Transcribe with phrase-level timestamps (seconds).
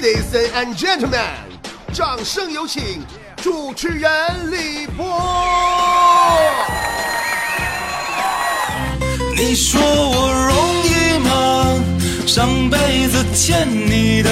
[0.00, 1.26] Ladies and gentlemen，
[1.92, 3.04] 掌声有请
[3.42, 4.08] 主持人
[4.48, 5.04] 李波。
[9.36, 11.74] 你说我容易吗？
[12.28, 14.30] 上辈子欠你的，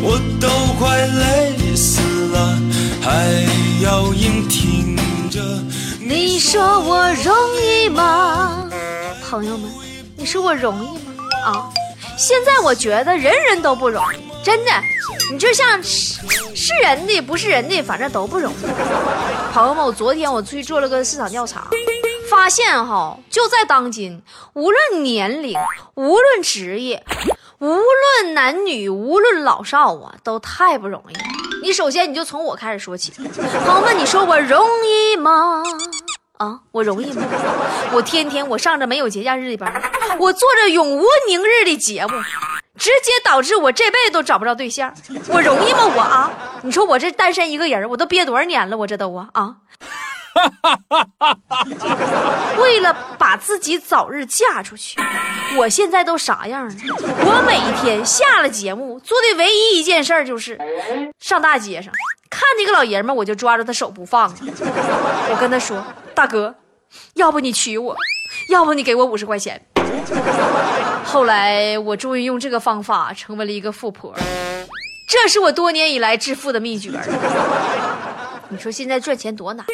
[0.00, 0.48] 我都
[0.78, 2.56] 快累死了，
[3.02, 3.26] 还
[3.82, 4.96] 要硬挺
[5.30, 5.40] 着。
[5.98, 8.70] 你说我容易吗？
[9.28, 9.68] 朋友们，
[10.16, 11.24] 你说我容易吗？
[11.44, 11.66] 啊，
[12.16, 14.70] 现在我觉得人人都不容易，真的。
[15.30, 16.20] 你就像是
[16.56, 18.56] 是人的不是人的，反正都不容易。
[19.52, 21.68] 朋友们，我昨天我出去做了个市场调查，
[22.28, 24.22] 发现哈，就在当今，
[24.54, 25.56] 无论年龄，
[25.94, 27.04] 无论职业，
[27.58, 31.20] 无论男女，无论老少啊，都太不容易了。
[31.62, 35.62] 你首先你就从我开始说起，朋友们，你说我容易吗？
[36.38, 37.22] 啊，我容易吗？
[37.92, 39.70] 我天天我上着没有节假日的班，
[40.18, 42.14] 我做着永无宁日的节目，
[42.80, 44.92] 直接导致我这辈子都找不着对象。
[45.28, 45.80] 我容易吗？
[45.94, 48.78] 我啊，你说我这单身一个人，我都憋多少年了？
[48.78, 49.56] 我这都啊啊！
[52.56, 54.98] 为了把自己早日嫁出去，
[55.56, 56.74] 我现在都啥样了？
[56.96, 60.58] 我每天下了节目做的唯一一件事就是
[61.18, 61.92] 上大街上
[62.30, 64.32] 看见个老爷们，我就抓着他手不放。
[64.32, 65.84] 我跟他说
[66.14, 66.54] ：“大哥，
[67.14, 67.94] 要不你娶我，
[68.48, 69.60] 要不你给我五十块钱。”
[71.04, 74.14] 后来我终于用这个方法成为了一个富婆，
[75.06, 76.90] 这是我多年以来致富的秘诀。
[78.48, 79.66] 你说现在赚钱多难？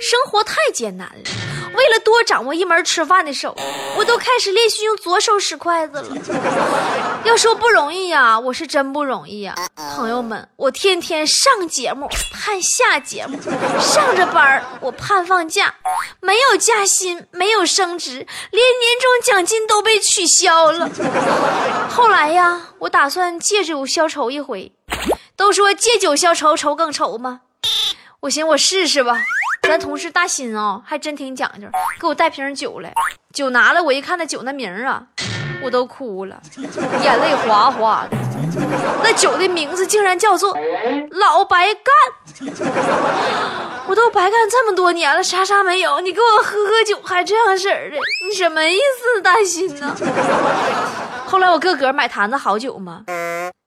[0.00, 1.65] 生活太艰难了，
[2.00, 3.56] 多掌握一门吃饭的手，
[3.96, 6.08] 我都开始练习用左手使筷子了。
[7.24, 9.54] 要说不容易呀，我是真不容易呀，
[9.94, 13.38] 朋友们，我天天上节目盼下节目，
[13.80, 15.74] 上着班我盼放假，
[16.20, 20.88] 没有加薪，没有升职，连年终奖金都被取消了。
[21.90, 24.72] 后来呀，我打算借酒消愁一回，
[25.36, 27.40] 都说借酒消愁，愁更愁吗？
[28.20, 29.20] 我寻我试试吧。
[29.66, 31.66] 咱同事大新啊，还真挺讲究，
[32.00, 32.92] 给我带瓶酒来。
[33.32, 35.02] 酒拿了，我一看那酒那名啊，
[35.62, 36.40] 我都哭了，
[37.02, 38.16] 眼泪哗哗的。
[39.02, 40.56] 那酒的名字竟然叫做
[41.12, 42.54] “老白干”，
[43.86, 49.94] 我都白干这么多年了，啥啥没有，你给我喝喝酒还这样式儿的，你什么意思，大新呢？
[51.26, 53.02] 后来我个个买坛子好酒嘛，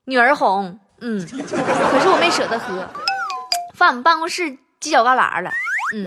[0.06, 2.88] 女儿红，嗯，可是我没舍得喝，
[3.76, 5.52] 放我们办公室犄角旮旯了。
[5.94, 6.06] 嗯，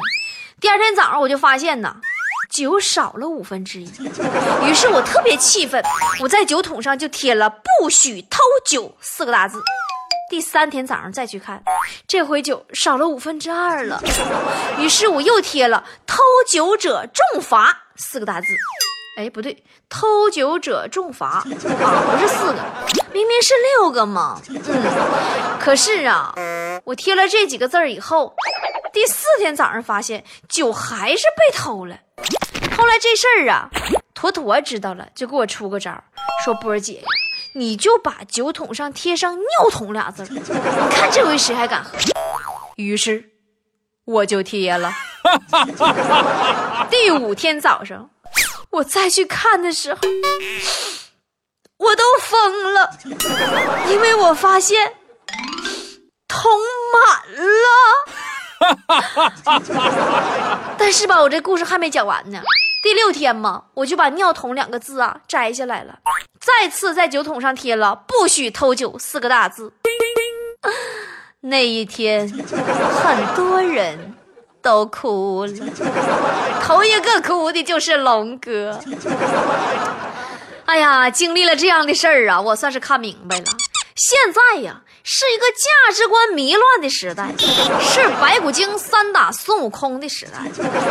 [0.60, 1.96] 第二天早上我就发现呐，
[2.50, 3.86] 酒少了五分之一，
[4.64, 5.82] 于是我特别气愤，
[6.20, 7.50] 我在酒桶上就贴了
[7.80, 9.62] “不许偷酒”四个大字。
[10.30, 11.62] 第三天早上再去看，
[12.06, 14.02] 这回酒少了五分之二了，
[14.78, 16.18] 于是我又贴了“偷
[16.48, 18.46] 酒者重罚”四个大字。
[19.18, 22.64] 哎，不对，偷酒者重罚啊，不是四个，
[23.12, 24.40] 明明是六个嘛。
[24.48, 24.56] 嗯，
[25.60, 26.32] 可是啊，
[26.84, 28.34] 我贴了这几个字儿以后。
[29.04, 31.98] 第四天早上发现酒还是被偷了，
[32.76, 33.68] 后来这事儿啊，
[34.14, 36.04] 坨坨知道了，就给我出个招，
[36.44, 37.02] 说波儿姐，
[37.56, 41.98] 你就把酒桶上贴上尿桶俩字，你看这回谁还敢喝？
[42.76, 43.28] 于是
[44.04, 44.92] 我就贴了。
[46.88, 48.08] 第五天早上，
[48.70, 50.00] 我再去看的时候，
[51.78, 52.96] 我都疯了，
[53.90, 54.94] 因为我发现
[56.28, 56.48] 桶
[56.92, 58.12] 满了。
[60.78, 62.40] 但是吧，我这故事还没讲完呢。
[62.82, 65.98] 第六天嘛，我就把“尿桶”两个字啊摘下来了，
[66.40, 69.72] 再次在酒桶上贴了“不许偷酒”四个大字。
[71.42, 74.14] 那一天，很多人
[74.60, 75.52] 都哭了，
[76.62, 78.80] 头一个哭的就是龙哥。
[80.66, 83.44] 哎呀，经历了这样的事儿啊，我算是看明白了。
[83.94, 84.82] 现在呀。
[85.04, 87.28] 是一个价值观迷乱的时代，
[87.80, 90.38] 是白骨精三打孙悟空的时代，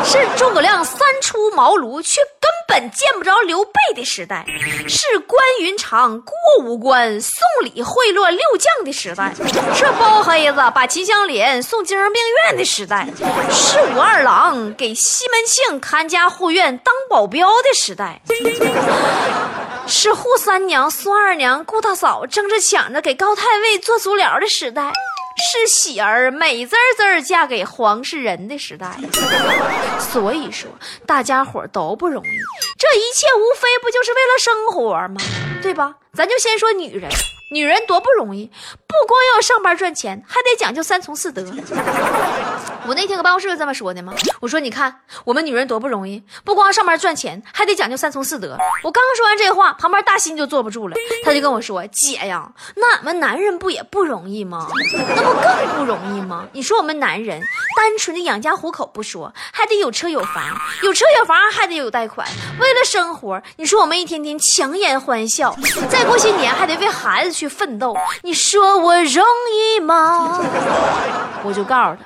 [0.04, 4.46] 是诸葛亮三出茅庐却根本见不着刘备的时代，
[4.88, 9.34] 是关云长过五关送礼贿赂六将的时代，
[9.74, 13.08] 是包黑子把秦香莲送精神病院的时代，
[13.50, 18.22] 是武二郎给西门庆看家护院当保镖的时代。
[19.92, 24.94] 是扈三娘、孙二娘、顾大嫂争着抢着给高太尉做足疗的时代，
[25.38, 28.98] 是喜儿美滋滋嫁给黄世仁的时代。
[30.00, 30.72] 所以说，
[31.06, 32.30] 大家伙都不容易，
[32.80, 35.22] 这一切无非不就是为了生活吗？
[35.62, 35.96] 对吧？
[36.18, 37.10] 咱就先说女人，
[37.54, 38.52] 女人多不容易，
[38.86, 41.42] 不光要上班赚钱，还得讲究三从四德。
[42.86, 44.14] 我那天搁办公室这么说的吗？
[44.42, 48.58] 我说你看我们女人多不容易，不光上班赚钱，还得讲究三从四德。
[48.84, 54.68] 我刚说完这话，旁边大新就坐不住了，他就跟我说：“姐呀，那俺们男人不也不容易吗？
[55.16, 56.48] 那不更不容易吗？
[56.52, 57.40] 你说我们男人
[57.78, 60.44] 单纯的养家糊口不说，还得有车有房，
[60.84, 62.28] 有车有房还得有贷款，
[62.60, 65.56] 为了生活，你说我们一天天强颜欢笑，
[66.02, 70.42] 再过些年还得为孩子去奋斗，你说我容易吗？”
[71.46, 72.00] 我就告诉他。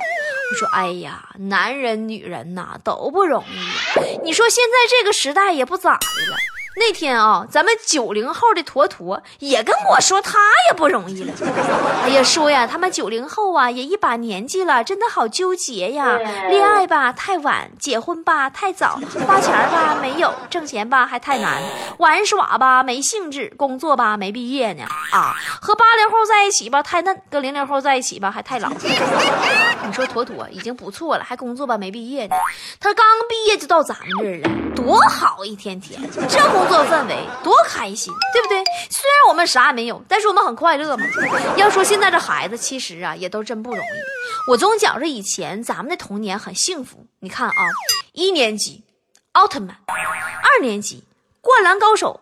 [0.51, 4.19] 我说：“哎呀，男人女人呐都不容易。
[4.21, 5.97] 你说现在这个时代也不咋的
[6.29, 6.37] 了。
[6.77, 10.37] 那天啊，咱们九零后的坨坨也跟我说，他
[10.69, 11.33] 也不容易了。
[12.03, 16.17] 哎呀，说呀，他们九零后啊也一把年纪了，真的好纠结呀。
[16.49, 21.63] 恋爱吧太晚，结婚吧太早，花钱吧没有，挣钱吧还太难，
[21.97, 24.83] 玩耍吧没兴致，工作吧没毕业呢。
[25.11, 28.69] 啊，和八零后在一起吧太嫩，跟零零后在一起吧还太老。
[29.85, 32.35] 你说坨坨已经不错了，还工作吧没毕业呢。
[32.79, 38.57] 他刚毕业就到咱们这儿了，多好一天天，这工工作氛围多开心，对不对？
[38.89, 41.05] 虽然我们啥也没有，但是我们很快乐嘛。
[41.55, 44.51] 要说现在这孩子，其实啊也都真不容易。
[44.51, 47.05] 我总觉着以前咱们的童年很幸福。
[47.19, 47.53] 你看啊，
[48.13, 48.83] 一年级
[49.33, 51.03] 奥特曼，二年级
[51.41, 52.21] 灌篮高手，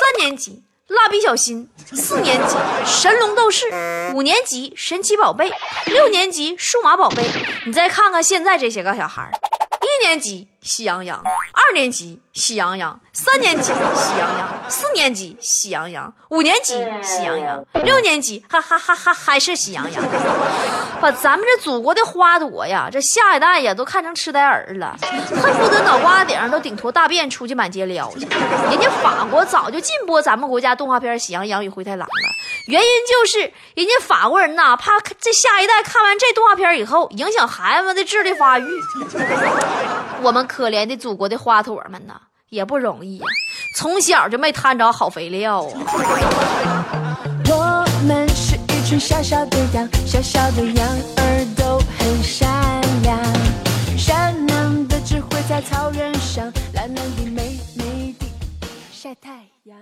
[0.00, 0.62] 三年级。
[0.86, 3.68] 蜡笔小新，四年级神龙斗士，
[4.12, 5.52] 五年级神奇宝贝，
[5.86, 7.24] 六年级数码宝贝。
[7.64, 9.30] 你再看看现在这些个小孩
[9.82, 13.72] 一年级喜羊羊，二年级喜羊羊，三年级喜
[14.18, 20.04] 羊羊，四年级喜羊羊，五年级喜羊羊，六年级哈哈哈哈还是喜羊羊。
[21.00, 28.20] 把咱们这祖国的花朵呀，这下一代呀都看成痴呆儿了，恨不得脑瓜顶上都顶坨大便出去满街撩去。
[28.70, 32.28] 人家法国早就禁播咱们国家动画片《喜羊羊与灰太狼》了，
[32.66, 33.38] 原因就是
[33.74, 38.66] 人家法国人呐，怕这下一代看完这动画片以后影响孩子们的智力发育。
[40.22, 42.14] 我们可怜的祖国的花朵们呐，
[42.48, 43.26] 也不容易呀，
[43.76, 47.18] 从小就没摊着好肥料啊。
[47.48, 53.18] 我们是一群小小的羊，小小的羊儿都很善良，
[53.98, 58.26] 善良的只会在草原上，蓝蓝的美美的
[58.92, 59.30] 晒太
[59.64, 59.76] 阳。